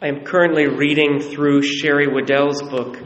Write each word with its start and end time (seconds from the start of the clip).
I 0.00 0.06
am 0.06 0.24
currently 0.24 0.68
reading 0.68 1.18
through 1.18 1.62
Sherry 1.62 2.06
Weddell's 2.06 2.62
book, 2.62 2.98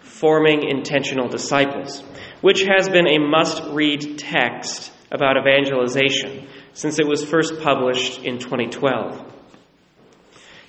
Forming 0.00 0.66
Intentional 0.66 1.28
Disciples, 1.28 2.02
which 2.40 2.62
has 2.62 2.88
been 2.88 3.06
a 3.06 3.18
must 3.18 3.62
read 3.72 4.18
text 4.18 4.90
about 5.12 5.36
evangelization 5.36 6.48
since 6.72 6.98
it 6.98 7.06
was 7.06 7.22
first 7.22 7.60
published 7.60 8.24
in 8.24 8.38
2012. 8.38 9.30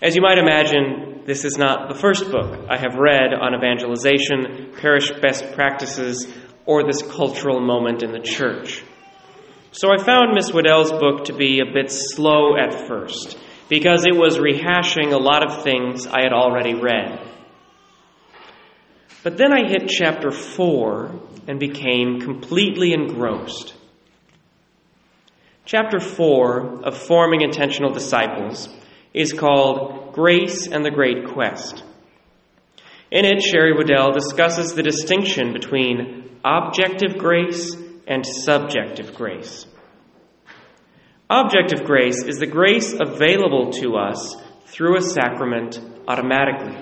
As 0.01 0.17
you 0.17 0.21
might 0.21 0.37
imagine, 0.37 1.21
this 1.23 1.45
is 1.45 1.57
not 1.57 1.87
the 1.87 1.97
first 1.97 2.29
book 2.29 2.59
I 2.69 2.77
have 2.77 2.95
read 2.95 3.33
on 3.33 3.55
evangelization, 3.55 4.73
parish 4.81 5.09
best 5.21 5.53
practices, 5.53 6.27
or 6.65 6.83
this 6.83 7.03
cultural 7.03 7.61
moment 7.61 8.03
in 8.03 8.11
the 8.11 8.19
church. 8.19 8.83
So 9.71 9.87
I 9.93 10.03
found 10.03 10.35
Miss 10.35 10.51
Weddell's 10.51 10.91
book 10.91 11.23
to 11.25 11.33
be 11.33 11.61
a 11.61 11.73
bit 11.73 11.89
slow 11.89 12.57
at 12.57 12.85
first 12.85 13.37
because 13.69 14.05
it 14.05 14.15
was 14.15 14.37
rehashing 14.37 15.13
a 15.13 15.17
lot 15.17 15.45
of 15.45 15.63
things 15.63 16.07
I 16.07 16.23
had 16.23 16.33
already 16.33 16.73
read. 16.73 17.19
But 19.23 19.37
then 19.37 19.53
I 19.53 19.67
hit 19.69 19.87
chapter 19.87 20.31
4 20.31 21.11
and 21.47 21.59
became 21.59 22.21
completely 22.21 22.93
engrossed. 22.93 23.75
Chapter 25.65 25.99
4 25.99 26.83
of 26.83 26.97
Forming 26.97 27.41
Intentional 27.41 27.91
Disciples 27.91 28.69
is 29.13 29.33
called 29.33 30.13
Grace 30.13 30.67
and 30.67 30.83
the 30.83 30.91
Great 30.91 31.27
Quest. 31.27 31.83
In 33.11 33.25
it, 33.25 33.41
Sherry 33.41 33.73
Weddell 33.73 34.11
discusses 34.11 34.73
the 34.73 34.83
distinction 34.83 35.53
between 35.53 36.39
objective 36.45 37.17
grace 37.17 37.75
and 38.07 38.25
subjective 38.25 39.13
grace. 39.15 39.65
Objective 41.31 41.83
grace 41.85 42.23
is 42.23 42.39
the 42.39 42.47
grace 42.47 42.93
available 42.99 43.71
to 43.73 43.95
us 43.97 44.35
through 44.65 44.97
a 44.97 45.01
sacrament 45.01 45.79
automatically. 46.07 46.75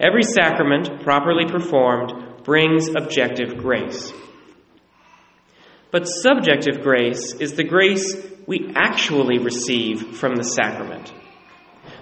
Every 0.00 0.22
sacrament, 0.22 1.02
properly 1.02 1.44
performed, 1.46 2.42
brings 2.42 2.88
objective 2.88 3.58
grace. 3.58 4.12
But 5.90 6.06
subjective 6.06 6.80
grace 6.82 7.34
is 7.34 7.52
the 7.52 7.64
grace 7.64 8.16
we 8.46 8.72
actually 8.74 9.38
receive 9.38 10.16
from 10.16 10.36
the 10.36 10.44
sacrament. 10.44 11.12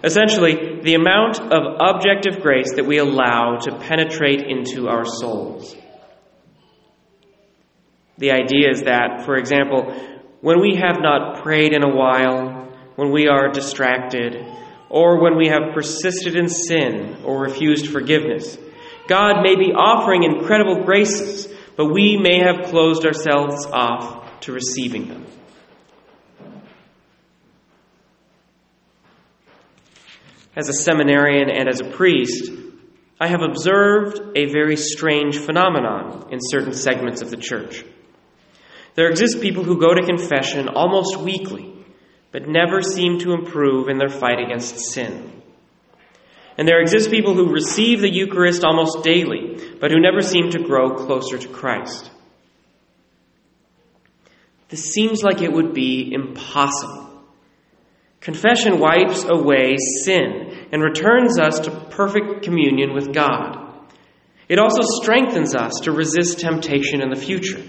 Essentially, 0.04 0.80
the 0.82 0.94
amount 0.94 1.40
of 1.40 1.76
objective 1.80 2.40
grace 2.40 2.74
that 2.76 2.86
we 2.86 2.98
allow 2.98 3.56
to 3.62 3.78
penetrate 3.78 4.42
into 4.42 4.88
our 4.88 5.04
souls. 5.04 5.76
The 8.18 8.30
idea 8.30 8.70
is 8.70 8.82
that, 8.82 9.22
for 9.24 9.36
example, 9.36 9.92
when 10.42 10.60
we 10.60 10.74
have 10.74 11.00
not 11.00 11.42
prayed 11.42 11.72
in 11.72 11.84
a 11.84 11.88
while, 11.88 12.68
when 12.96 13.12
we 13.12 13.28
are 13.28 13.48
distracted, 13.48 14.44
or 14.90 15.22
when 15.22 15.36
we 15.36 15.48
have 15.48 15.72
persisted 15.72 16.36
in 16.36 16.48
sin 16.48 17.16
or 17.24 17.40
refused 17.40 17.86
forgiveness, 17.86 18.58
God 19.06 19.42
may 19.42 19.54
be 19.54 19.72
offering 19.72 20.24
incredible 20.24 20.84
graces, 20.84 21.48
but 21.76 21.86
we 21.86 22.16
may 22.16 22.40
have 22.40 22.70
closed 22.70 23.06
ourselves 23.06 23.66
off 23.66 24.40
to 24.40 24.52
receiving 24.52 25.08
them. 25.08 25.26
As 30.56 30.68
a 30.68 30.74
seminarian 30.74 31.50
and 31.50 31.68
as 31.68 31.80
a 31.80 31.90
priest, 31.90 32.50
I 33.20 33.28
have 33.28 33.42
observed 33.42 34.20
a 34.36 34.46
very 34.52 34.76
strange 34.76 35.38
phenomenon 35.38 36.28
in 36.32 36.40
certain 36.42 36.74
segments 36.74 37.22
of 37.22 37.30
the 37.30 37.36
church. 37.36 37.84
There 38.94 39.08
exist 39.08 39.40
people 39.40 39.64
who 39.64 39.80
go 39.80 39.94
to 39.94 40.06
confession 40.06 40.68
almost 40.68 41.16
weekly, 41.16 41.72
but 42.30 42.48
never 42.48 42.82
seem 42.82 43.18
to 43.20 43.32
improve 43.32 43.88
in 43.88 43.98
their 43.98 44.08
fight 44.08 44.38
against 44.38 44.78
sin. 44.92 45.42
And 46.58 46.68
there 46.68 46.80
exist 46.80 47.10
people 47.10 47.34
who 47.34 47.52
receive 47.52 48.00
the 48.00 48.12
Eucharist 48.12 48.64
almost 48.64 49.02
daily, 49.02 49.58
but 49.80 49.90
who 49.90 50.00
never 50.00 50.20
seem 50.20 50.50
to 50.50 50.62
grow 50.62 50.94
closer 50.94 51.38
to 51.38 51.48
Christ. 51.48 52.10
This 54.68 54.84
seems 54.84 55.22
like 55.22 55.40
it 55.40 55.52
would 55.52 55.74
be 55.74 56.12
impossible. 56.12 57.10
Confession 58.20 58.78
wipes 58.78 59.24
away 59.24 59.76
sin 60.04 60.68
and 60.70 60.82
returns 60.82 61.38
us 61.38 61.60
to 61.60 61.70
perfect 61.70 62.42
communion 62.42 62.94
with 62.94 63.12
God. 63.12 63.58
It 64.48 64.58
also 64.58 64.82
strengthens 64.82 65.54
us 65.54 65.72
to 65.82 65.92
resist 65.92 66.40
temptation 66.40 67.02
in 67.02 67.10
the 67.10 67.16
future. 67.16 67.62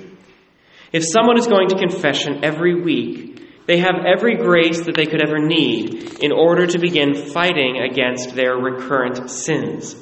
If 0.93 1.03
someone 1.03 1.39
is 1.39 1.47
going 1.47 1.69
to 1.69 1.77
confession 1.77 2.45
every 2.45 2.79
week, 2.79 3.65
they 3.65 3.79
have 3.79 4.05
every 4.05 4.35
grace 4.35 4.85
that 4.85 4.95
they 4.95 5.07
could 5.07 5.23
ever 5.23 5.39
need 5.39 6.19
in 6.23 6.31
order 6.31 6.67
to 6.67 6.79
begin 6.79 7.15
fighting 7.15 7.79
against 7.79 8.35
their 8.35 8.55
recurrent 8.55 9.29
sins. 9.29 9.95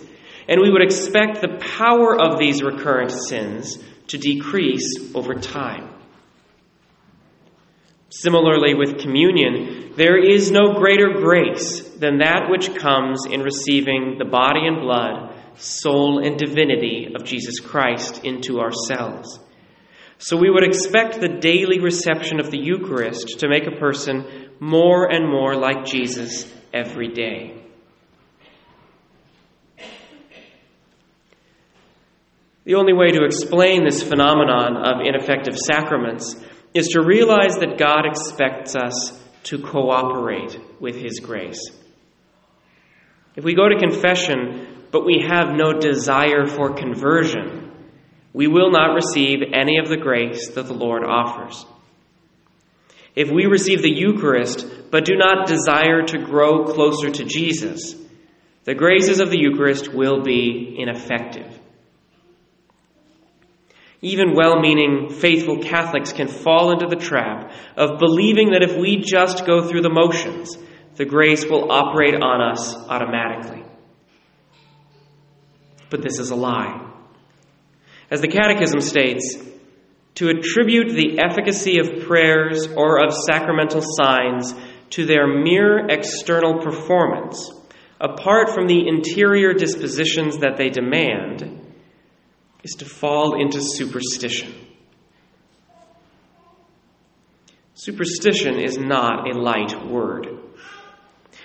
And 0.49 0.59
we 0.59 0.69
would 0.69 0.81
expect 0.81 1.39
the 1.39 1.57
power 1.77 2.19
of 2.19 2.37
these 2.37 2.61
recurrent 2.61 3.11
sins 3.11 3.77
to 4.07 4.17
decrease 4.17 5.15
over 5.15 5.35
time. 5.35 5.89
Similarly, 8.09 8.73
with 8.73 8.99
communion, 8.99 9.93
there 9.95 10.17
is 10.17 10.51
no 10.51 10.73
greater 10.73 11.13
grace 11.13 11.81
than 11.81 12.17
that 12.17 12.49
which 12.49 12.75
comes 12.75 13.25
in 13.25 13.41
receiving 13.41 14.17
the 14.17 14.25
body 14.25 14.67
and 14.67 14.81
blood, 14.81 15.33
soul 15.55 16.19
and 16.19 16.37
divinity 16.37 17.13
of 17.15 17.23
Jesus 17.23 17.61
Christ 17.61 18.25
into 18.25 18.59
ourselves. 18.59 19.39
So 20.23 20.37
we 20.37 20.51
would 20.51 20.63
expect 20.63 21.19
the 21.19 21.39
daily 21.39 21.79
reception 21.79 22.39
of 22.39 22.51
the 22.51 22.59
Eucharist 22.59 23.39
to 23.39 23.49
make 23.49 23.65
a 23.65 23.79
person 23.79 24.23
more 24.59 25.11
and 25.11 25.27
more 25.27 25.55
like 25.55 25.85
Jesus 25.85 26.45
every 26.71 27.07
day. 27.07 27.59
The 32.65 32.75
only 32.75 32.93
way 32.93 33.07
to 33.07 33.25
explain 33.25 33.83
this 33.83 34.03
phenomenon 34.03 34.77
of 34.77 35.03
ineffective 35.03 35.57
sacraments 35.57 36.35
is 36.75 36.89
to 36.89 37.01
realize 37.03 37.55
that 37.55 37.79
God 37.79 38.05
expects 38.05 38.75
us 38.75 39.19
to 39.45 39.57
cooperate 39.57 40.55
with 40.79 40.97
His 40.97 41.19
grace. 41.19 41.67
If 43.35 43.43
we 43.43 43.55
go 43.55 43.67
to 43.67 43.75
confession, 43.75 44.85
but 44.91 45.03
we 45.03 45.25
have 45.27 45.55
no 45.55 45.79
desire 45.79 46.45
for 46.45 46.75
conversion, 46.75 47.70
we 48.33 48.47
will 48.47 48.71
not 48.71 48.95
receive 48.95 49.39
any 49.53 49.77
of 49.77 49.89
the 49.89 49.97
grace 49.97 50.49
that 50.49 50.67
the 50.67 50.73
Lord 50.73 51.03
offers. 51.03 51.65
If 53.15 53.29
we 53.29 53.45
receive 53.45 53.81
the 53.81 53.93
Eucharist 53.93 54.65
but 54.89 55.05
do 55.05 55.15
not 55.15 55.47
desire 55.47 56.03
to 56.03 56.17
grow 56.17 56.65
closer 56.65 57.09
to 57.09 57.23
Jesus, 57.23 57.95
the 58.65 58.75
graces 58.75 59.19
of 59.19 59.29
the 59.29 59.39
Eucharist 59.39 59.93
will 59.93 60.21
be 60.21 60.75
ineffective. 60.77 61.57
Even 64.01 64.33
well 64.35 64.59
meaning, 64.59 65.09
faithful 65.09 65.59
Catholics 65.59 66.11
can 66.11 66.27
fall 66.27 66.71
into 66.71 66.87
the 66.87 66.95
trap 66.95 67.51
of 67.77 67.99
believing 67.99 68.51
that 68.51 68.63
if 68.63 68.75
we 68.75 68.97
just 68.97 69.45
go 69.45 69.67
through 69.67 69.81
the 69.81 69.93
motions, 69.93 70.57
the 70.95 71.05
grace 71.05 71.45
will 71.45 71.71
operate 71.71 72.15
on 72.15 72.41
us 72.41 72.75
automatically. 72.75 73.63
But 75.89 76.01
this 76.01 76.19
is 76.19 76.31
a 76.31 76.35
lie. 76.35 76.90
As 78.11 78.19
the 78.19 78.27
Catechism 78.27 78.81
states, 78.81 79.37
to 80.15 80.27
attribute 80.27 80.93
the 80.93 81.19
efficacy 81.19 81.79
of 81.79 82.05
prayers 82.05 82.67
or 82.67 83.01
of 83.01 83.13
sacramental 83.13 83.81
signs 83.81 84.53
to 84.89 85.05
their 85.05 85.25
mere 85.25 85.87
external 85.87 86.59
performance, 86.61 87.49
apart 88.01 88.49
from 88.49 88.67
the 88.67 88.85
interior 88.85 89.53
dispositions 89.53 90.39
that 90.39 90.57
they 90.57 90.69
demand, 90.69 91.59
is 92.63 92.75
to 92.79 92.85
fall 92.85 93.41
into 93.41 93.61
superstition. 93.61 94.53
Superstition 97.73 98.59
is 98.59 98.77
not 98.77 99.33
a 99.33 99.39
light 99.39 99.87
word. 99.87 100.40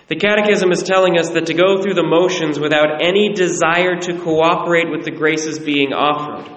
The 0.08 0.16
Catechism 0.16 0.70
is 0.70 0.84
telling 0.84 1.18
us 1.18 1.30
that 1.30 1.46
to 1.46 1.54
go 1.54 1.82
through 1.82 1.94
the 1.94 2.06
motions 2.06 2.60
without 2.60 3.02
any 3.02 3.32
desire 3.32 3.96
to 3.96 4.20
cooperate 4.20 4.88
with 4.88 5.04
the 5.04 5.10
graces 5.10 5.58
being 5.58 5.92
offered, 5.92 6.48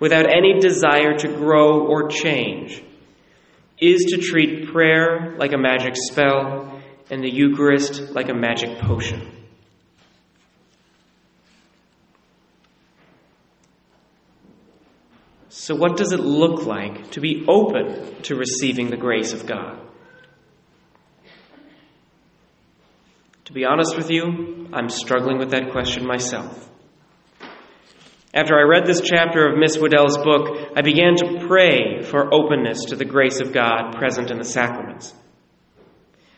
without 0.00 0.26
any 0.26 0.58
desire 0.58 1.16
to 1.18 1.28
grow 1.28 1.86
or 1.86 2.08
change, 2.08 2.82
is 3.78 4.06
to 4.06 4.16
treat 4.16 4.72
prayer 4.72 5.36
like 5.38 5.52
a 5.52 5.58
magic 5.58 5.94
spell 5.96 6.80
and 7.10 7.22
the 7.22 7.30
Eucharist 7.30 8.10
like 8.12 8.30
a 8.30 8.34
magic 8.34 8.78
potion. 8.78 9.34
So, 15.50 15.74
what 15.74 15.98
does 15.98 16.12
it 16.12 16.20
look 16.20 16.64
like 16.64 17.10
to 17.10 17.20
be 17.20 17.44
open 17.46 18.22
to 18.22 18.36
receiving 18.36 18.88
the 18.88 18.96
grace 18.96 19.34
of 19.34 19.44
God? 19.44 19.87
To 23.48 23.54
be 23.54 23.64
honest 23.64 23.96
with 23.96 24.10
you, 24.10 24.68
I'm 24.74 24.90
struggling 24.90 25.38
with 25.38 25.52
that 25.52 25.70
question 25.70 26.06
myself. 26.06 26.68
After 28.34 28.54
I 28.54 28.68
read 28.68 28.84
this 28.84 29.00
chapter 29.00 29.48
of 29.48 29.58
Miss 29.58 29.78
Weddell's 29.78 30.18
book, 30.18 30.72
I 30.76 30.82
began 30.82 31.16
to 31.16 31.46
pray 31.48 32.02
for 32.02 32.28
openness 32.30 32.84
to 32.90 32.96
the 32.96 33.06
grace 33.06 33.40
of 33.40 33.54
God 33.54 33.96
present 33.96 34.30
in 34.30 34.36
the 34.36 34.44
sacraments. 34.44 35.14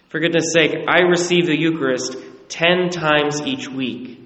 For 0.08 0.20
goodness 0.20 0.52
sake, 0.52 0.86
I 0.86 1.00
receive 1.00 1.46
the 1.46 1.58
Eucharist 1.58 2.16
ten 2.48 2.90
times 2.90 3.42
each 3.42 3.66
week. 3.66 4.24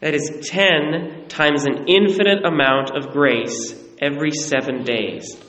That 0.00 0.12
is 0.12 0.50
10 0.50 1.28
times 1.28 1.64
an 1.64 1.86
infinite 1.88 2.44
amount 2.44 2.94
of 2.94 3.12
grace 3.14 3.74
every 3.98 4.32
seven 4.32 4.84
days. 4.84 5.42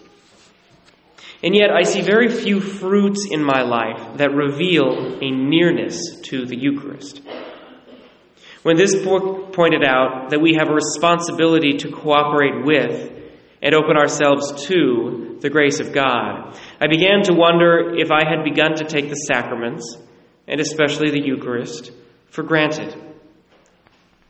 And 1.43 1.53
yet, 1.53 1.71
I 1.71 1.83
see 1.83 2.01
very 2.01 2.29
few 2.29 2.61
fruits 2.61 3.27
in 3.29 3.43
my 3.43 3.63
life 3.63 4.17
that 4.17 4.33
reveal 4.33 5.17
a 5.21 5.29
nearness 5.29 6.15
to 6.29 6.45
the 6.45 6.57
Eucharist. 6.57 7.21
When 8.63 8.77
this 8.77 8.95
book 8.95 9.51
pointed 9.51 9.83
out 9.83 10.29
that 10.29 10.39
we 10.39 10.55
have 10.57 10.69
a 10.69 10.73
responsibility 10.73 11.79
to 11.79 11.91
cooperate 11.91 12.63
with 12.63 13.11
and 13.61 13.75
open 13.75 13.97
ourselves 13.97 14.65
to 14.67 15.37
the 15.41 15.49
grace 15.49 15.81
of 15.81 15.91
God, 15.91 16.57
I 16.79 16.87
began 16.87 17.23
to 17.23 17.33
wonder 17.33 17.93
if 17.93 18.09
I 18.09 18.23
had 18.25 18.45
begun 18.45 18.75
to 18.75 18.85
take 18.85 19.09
the 19.09 19.15
sacraments, 19.15 19.97
and 20.47 20.61
especially 20.61 21.11
the 21.11 21.25
Eucharist, 21.25 21.91
for 22.29 22.43
granted, 22.43 22.95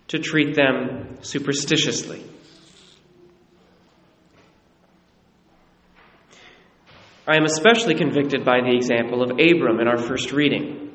to 0.08 0.18
treat 0.18 0.56
them 0.56 1.20
superstitiously. 1.22 2.24
I 7.26 7.38
am 7.38 7.46
especially 7.46 7.96
convicted 7.96 8.44
by 8.44 8.60
the 8.60 8.76
example 8.76 9.24
of 9.24 9.32
Abram 9.32 9.80
in 9.80 9.88
our 9.88 9.98
first 9.98 10.34
reading. 10.34 10.92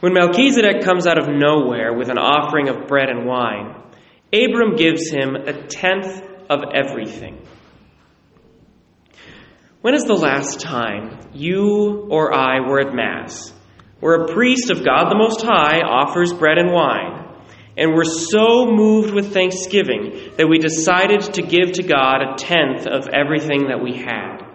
When 0.00 0.12
Melchizedek 0.12 0.82
comes 0.82 1.06
out 1.06 1.18
of 1.18 1.26
nowhere 1.26 1.94
with 1.94 2.10
an 2.10 2.18
offering 2.18 2.68
of 2.68 2.86
bread 2.86 3.08
and 3.08 3.26
wine, 3.26 3.74
Abram 4.30 4.76
gives 4.76 5.10
him 5.10 5.36
a 5.36 5.54
tenth 5.54 6.22
of 6.50 6.60
everything. 6.74 7.40
When 9.80 9.94
is 9.94 10.04
the 10.04 10.12
last 10.12 10.60
time 10.60 11.18
you 11.32 12.08
or 12.10 12.34
I 12.34 12.60
were 12.68 12.80
at 12.80 12.94
Mass, 12.94 13.50
where 14.00 14.24
a 14.24 14.32
priest 14.34 14.70
of 14.70 14.84
God 14.84 15.08
the 15.08 15.16
Most 15.16 15.40
High 15.40 15.80
offers 15.80 16.34
bread 16.34 16.58
and 16.58 16.72
wine, 16.72 17.24
and 17.74 17.94
were 17.94 18.04
so 18.04 18.66
moved 18.66 19.14
with 19.14 19.32
thanksgiving 19.32 20.32
that 20.36 20.48
we 20.48 20.58
decided 20.58 21.22
to 21.22 21.42
give 21.42 21.72
to 21.72 21.82
God 21.82 22.20
a 22.20 22.34
tenth 22.36 22.86
of 22.86 23.08
everything 23.08 23.68
that 23.68 23.82
we 23.82 23.96
had? 23.96 24.47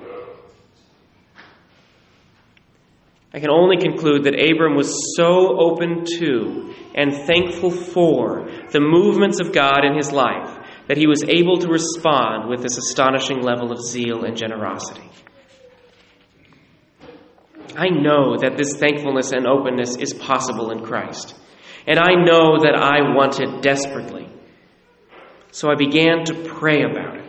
I 3.33 3.39
can 3.39 3.49
only 3.49 3.77
conclude 3.77 4.25
that 4.25 4.35
Abram 4.39 4.75
was 4.75 5.15
so 5.17 5.59
open 5.59 6.05
to 6.19 6.75
and 6.93 7.11
thankful 7.25 7.71
for 7.71 8.47
the 8.71 8.79
movements 8.79 9.39
of 9.39 9.51
God 9.51 9.83
in 9.83 9.95
his 9.95 10.11
life 10.11 10.59
that 10.87 10.97
he 10.97 11.07
was 11.07 11.23
able 11.23 11.57
to 11.57 11.67
respond 11.67 12.47
with 12.47 12.61
this 12.61 12.77
astonishing 12.77 13.41
level 13.41 13.71
of 13.71 13.81
zeal 13.81 14.23
and 14.23 14.37
generosity. 14.37 15.09
I 17.75 17.89
know 17.89 18.37
that 18.37 18.55
this 18.55 18.75
thankfulness 18.75 19.31
and 19.31 19.47
openness 19.47 19.95
is 19.95 20.13
possible 20.13 20.69
in 20.69 20.83
Christ, 20.83 21.33
and 21.87 21.97
I 21.97 22.13
know 22.13 22.59
that 22.59 22.75
I 22.75 23.15
want 23.15 23.39
it 23.39 23.63
desperately. 23.63 24.29
So 25.51 25.71
I 25.71 25.75
began 25.75 26.25
to 26.25 26.43
pray 26.43 26.83
about 26.83 27.17
it. 27.17 27.22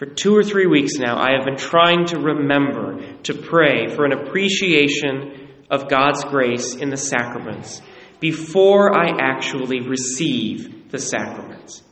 For 0.00 0.06
two 0.06 0.34
or 0.34 0.42
three 0.42 0.64
weeks 0.64 0.94
now, 0.94 1.18
I 1.18 1.32
have 1.36 1.44
been 1.44 1.58
trying 1.58 2.06
to 2.06 2.18
remember 2.18 3.02
to 3.24 3.34
pray 3.34 3.94
for 3.94 4.06
an 4.06 4.12
appreciation 4.12 5.50
of 5.70 5.90
God's 5.90 6.24
grace 6.24 6.74
in 6.74 6.88
the 6.88 6.96
sacraments 6.96 7.82
before 8.18 8.98
I 8.98 9.10
actually 9.20 9.86
receive 9.86 10.90
the 10.90 10.98
sacraments. 10.98 11.82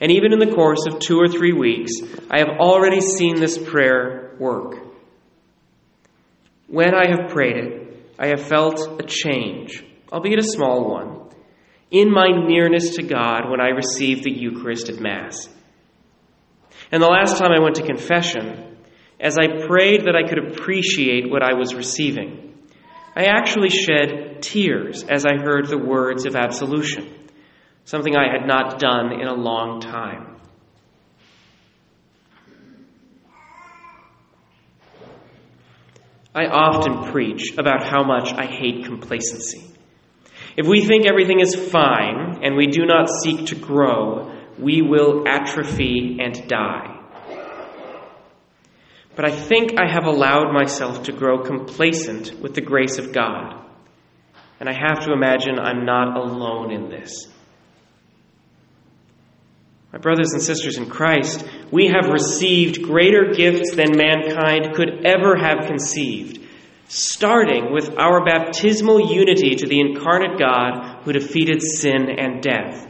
And 0.00 0.10
even 0.10 0.32
in 0.32 0.40
the 0.40 0.52
course 0.56 0.86
of 0.88 0.98
two 0.98 1.20
or 1.20 1.28
three 1.28 1.52
weeks, 1.52 1.92
I 2.28 2.40
have 2.40 2.58
already 2.58 3.00
seen 3.00 3.36
this 3.36 3.56
prayer 3.56 4.34
work. 4.40 4.74
When 6.66 6.96
I 6.96 7.10
have 7.10 7.30
prayed 7.30 7.58
it, 7.58 8.12
I 8.18 8.26
have 8.26 8.42
felt 8.42 9.00
a 9.00 9.04
change, 9.06 9.84
albeit 10.12 10.40
a 10.40 10.42
small 10.42 10.90
one, 10.90 11.30
in 11.92 12.10
my 12.10 12.26
nearness 12.26 12.96
to 12.96 13.04
God 13.04 13.48
when 13.48 13.60
I 13.60 13.68
received 13.68 14.24
the 14.24 14.32
Eucharist 14.32 14.88
at 14.88 14.98
Mass. 14.98 15.48
And 16.92 17.02
the 17.02 17.08
last 17.08 17.38
time 17.38 17.50
I 17.50 17.62
went 17.62 17.76
to 17.76 17.82
confession, 17.82 18.76
as 19.18 19.38
I 19.38 19.66
prayed 19.66 20.02
that 20.02 20.14
I 20.14 20.28
could 20.28 20.38
appreciate 20.38 21.30
what 21.30 21.42
I 21.42 21.54
was 21.54 21.74
receiving, 21.74 22.54
I 23.16 23.24
actually 23.24 23.70
shed 23.70 24.42
tears 24.42 25.02
as 25.04 25.24
I 25.24 25.36
heard 25.36 25.68
the 25.68 25.78
words 25.78 26.26
of 26.26 26.36
absolution, 26.36 27.12
something 27.84 28.14
I 28.14 28.30
had 28.30 28.46
not 28.46 28.78
done 28.78 29.12
in 29.12 29.26
a 29.26 29.34
long 29.34 29.80
time. 29.80 30.36
I 36.34 36.44
often 36.44 37.10
preach 37.10 37.56
about 37.56 37.82
how 37.82 38.04
much 38.04 38.30
I 38.34 38.44
hate 38.44 38.84
complacency. 38.84 39.70
If 40.54 40.66
we 40.66 40.84
think 40.84 41.06
everything 41.06 41.40
is 41.40 41.54
fine 41.54 42.40
and 42.42 42.56
we 42.56 42.66
do 42.66 42.84
not 42.84 43.08
seek 43.08 43.46
to 43.46 43.54
grow, 43.54 44.35
we 44.58 44.82
will 44.82 45.26
atrophy 45.26 46.18
and 46.20 46.48
die. 46.48 46.96
But 49.14 49.24
I 49.24 49.30
think 49.30 49.78
I 49.78 49.90
have 49.90 50.04
allowed 50.04 50.52
myself 50.52 51.04
to 51.04 51.12
grow 51.12 51.42
complacent 51.42 52.38
with 52.40 52.54
the 52.54 52.60
grace 52.60 52.98
of 52.98 53.12
God. 53.12 53.64
And 54.60 54.68
I 54.68 54.74
have 54.74 55.04
to 55.04 55.12
imagine 55.12 55.58
I'm 55.58 55.86
not 55.86 56.16
alone 56.16 56.70
in 56.70 56.90
this. 56.90 57.26
My 59.92 59.98
brothers 59.98 60.32
and 60.32 60.42
sisters 60.42 60.76
in 60.76 60.90
Christ, 60.90 61.42
we 61.70 61.86
have 61.86 62.12
received 62.12 62.82
greater 62.82 63.32
gifts 63.32 63.74
than 63.74 63.96
mankind 63.96 64.74
could 64.74 65.06
ever 65.06 65.36
have 65.36 65.66
conceived, 65.66 66.38
starting 66.88 67.72
with 67.72 67.98
our 67.98 68.22
baptismal 68.22 69.10
unity 69.10 69.54
to 69.54 69.66
the 69.66 69.80
incarnate 69.80 70.38
God 70.38 71.02
who 71.04 71.12
defeated 71.14 71.62
sin 71.62 72.10
and 72.18 72.42
death. 72.42 72.86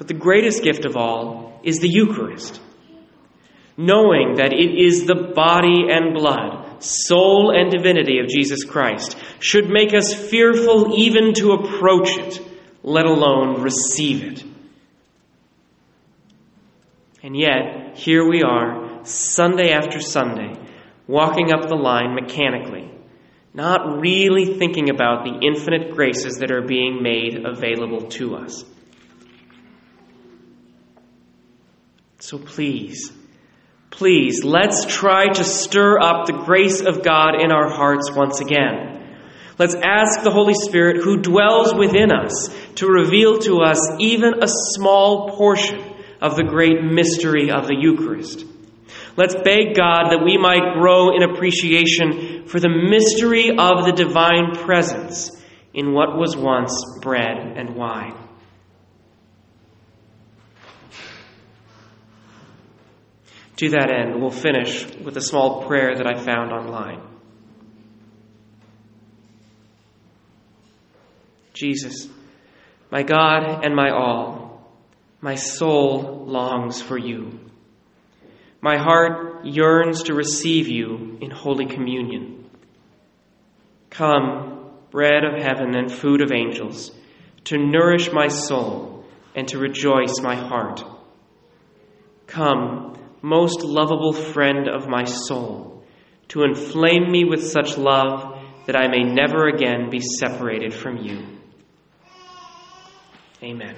But 0.00 0.08
the 0.08 0.14
greatest 0.14 0.62
gift 0.62 0.86
of 0.86 0.96
all 0.96 1.60
is 1.62 1.80
the 1.80 1.90
Eucharist. 1.90 2.58
Knowing 3.76 4.36
that 4.36 4.54
it 4.54 4.74
is 4.74 5.04
the 5.04 5.30
body 5.34 5.90
and 5.90 6.14
blood, 6.14 6.82
soul 6.82 7.50
and 7.54 7.70
divinity 7.70 8.18
of 8.18 8.26
Jesus 8.26 8.64
Christ, 8.64 9.14
should 9.40 9.68
make 9.68 9.92
us 9.92 10.14
fearful 10.14 10.94
even 10.98 11.34
to 11.34 11.52
approach 11.52 12.16
it, 12.16 12.40
let 12.82 13.04
alone 13.04 13.60
receive 13.60 14.24
it. 14.24 14.44
And 17.22 17.36
yet, 17.36 17.98
here 17.98 18.26
we 18.26 18.42
are, 18.42 19.04
Sunday 19.04 19.70
after 19.70 20.00
Sunday, 20.00 20.54
walking 21.06 21.52
up 21.52 21.68
the 21.68 21.74
line 21.74 22.14
mechanically, 22.14 22.90
not 23.52 24.00
really 24.00 24.54
thinking 24.54 24.88
about 24.88 25.26
the 25.26 25.46
infinite 25.46 25.94
graces 25.94 26.38
that 26.38 26.50
are 26.50 26.66
being 26.66 27.02
made 27.02 27.44
available 27.44 28.08
to 28.12 28.36
us. 28.36 28.64
So 32.20 32.38
please, 32.38 33.10
please, 33.90 34.44
let's 34.44 34.84
try 34.84 35.28
to 35.32 35.42
stir 35.42 35.98
up 35.98 36.26
the 36.26 36.42
grace 36.44 36.82
of 36.82 37.02
God 37.02 37.40
in 37.40 37.50
our 37.50 37.70
hearts 37.70 38.10
once 38.12 38.40
again. 38.40 39.16
Let's 39.58 39.74
ask 39.74 40.22
the 40.22 40.30
Holy 40.30 40.54
Spirit 40.54 41.02
who 41.02 41.22
dwells 41.22 41.74
within 41.74 42.12
us 42.12 42.50
to 42.76 42.86
reveal 42.86 43.38
to 43.40 43.62
us 43.62 43.78
even 43.98 44.42
a 44.42 44.48
small 44.48 45.36
portion 45.36 45.82
of 46.20 46.36
the 46.36 46.44
great 46.44 46.82
mystery 46.82 47.50
of 47.50 47.66
the 47.66 47.76
Eucharist. 47.78 48.44
Let's 49.16 49.34
beg 49.34 49.74
God 49.74 50.10
that 50.10 50.22
we 50.22 50.36
might 50.36 50.74
grow 50.74 51.16
in 51.16 51.22
appreciation 51.22 52.46
for 52.46 52.60
the 52.60 52.68
mystery 52.68 53.50
of 53.50 53.86
the 53.86 53.92
divine 53.96 54.54
presence 54.54 55.30
in 55.72 55.92
what 55.92 56.16
was 56.16 56.36
once 56.36 56.84
bread 57.00 57.56
and 57.56 57.76
wine. 57.76 58.29
To 63.60 63.68
that 63.68 63.92
end, 63.92 64.18
we'll 64.18 64.30
finish 64.30 64.86
with 65.04 65.18
a 65.18 65.20
small 65.20 65.66
prayer 65.66 65.94
that 65.94 66.06
I 66.06 66.14
found 66.14 66.50
online. 66.50 67.02
Jesus, 71.52 72.08
my 72.90 73.02
God 73.02 73.62
and 73.62 73.76
my 73.76 73.90
all, 73.90 74.66
my 75.20 75.34
soul 75.34 76.24
longs 76.26 76.80
for 76.80 76.96
you. 76.96 77.38
My 78.62 78.78
heart 78.78 79.44
yearns 79.44 80.04
to 80.04 80.14
receive 80.14 80.66
you 80.66 81.18
in 81.20 81.30
Holy 81.30 81.66
Communion. 81.66 82.48
Come, 83.90 84.70
bread 84.90 85.22
of 85.22 85.34
heaven 85.34 85.76
and 85.76 85.92
food 85.92 86.22
of 86.22 86.32
angels, 86.32 86.92
to 87.44 87.58
nourish 87.58 88.10
my 88.10 88.28
soul 88.28 89.04
and 89.34 89.46
to 89.48 89.58
rejoice 89.58 90.18
my 90.22 90.34
heart. 90.34 90.82
Come, 92.26 92.96
most 93.22 93.62
lovable 93.62 94.12
friend 94.12 94.68
of 94.68 94.88
my 94.88 95.04
soul, 95.04 95.84
to 96.28 96.42
inflame 96.42 97.10
me 97.10 97.24
with 97.24 97.42
such 97.42 97.76
love 97.76 98.38
that 98.66 98.76
I 98.76 98.88
may 98.88 99.02
never 99.02 99.48
again 99.48 99.90
be 99.90 100.00
separated 100.00 100.72
from 100.72 100.98
you. 100.98 101.26
Amen. 103.42 103.74